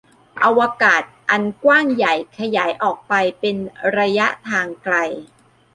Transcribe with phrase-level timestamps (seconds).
[0.43, 3.55] อวกาศอันกว้างใหญ่ขยายออกไปเป็น
[3.97, 4.95] ระยะทางไกล